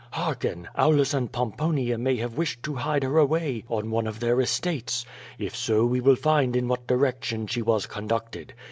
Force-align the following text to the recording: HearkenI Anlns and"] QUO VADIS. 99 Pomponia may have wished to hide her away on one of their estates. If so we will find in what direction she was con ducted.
HearkenI 0.15 0.65
Anlns 0.75 1.13
and"] 1.13 1.31
QUO 1.31 1.51
VADIS. 1.51 1.53
99 1.53 1.53
Pomponia 1.55 1.97
may 1.99 2.15
have 2.15 2.33
wished 2.35 2.63
to 2.63 2.73
hide 2.73 3.03
her 3.03 3.19
away 3.19 3.63
on 3.69 3.91
one 3.91 4.07
of 4.07 4.19
their 4.19 4.41
estates. 4.41 5.05
If 5.37 5.55
so 5.55 5.85
we 5.85 6.01
will 6.01 6.15
find 6.15 6.55
in 6.55 6.67
what 6.67 6.87
direction 6.87 7.45
she 7.45 7.61
was 7.61 7.85
con 7.85 8.07
ducted. 8.07 8.49